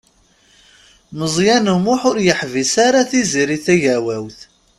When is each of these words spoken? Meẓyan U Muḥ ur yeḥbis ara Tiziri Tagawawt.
Meẓyan 1.17 1.71
U 1.73 1.77
Muḥ 1.83 2.01
ur 2.09 2.17
yeḥbis 2.25 2.73
ara 2.85 3.09
Tiziri 3.09 3.57
Tagawawt. 3.65 4.39